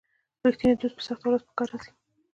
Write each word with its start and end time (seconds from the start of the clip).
رښتینی 0.45 0.75
دوست 0.79 0.95
په 0.97 1.03
سخته 1.07 1.25
ورځ 1.27 1.41
په 1.47 1.53
کار 1.57 1.67
راځي. 1.73 1.91